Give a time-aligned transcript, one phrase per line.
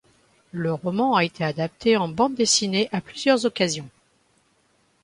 [0.51, 3.87] Le roman a été adapté en bande dessinée à plusieurs occasions.